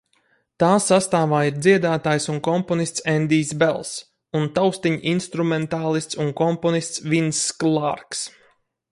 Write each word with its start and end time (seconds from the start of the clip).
Tā 0.61 0.67
sastāvā 0.83 1.39
ir 1.47 1.57
dziedātājs 1.65 2.23
un 2.33 2.39
komponists 2.47 3.03
Endijs 3.13 3.51
Bels 3.63 3.91
un 4.39 4.47
taustiņinstrumentālists 4.55 6.19
un 6.25 6.33
komponists 6.41 7.05
Vinss 7.13 7.43
Klārks. 7.65 8.25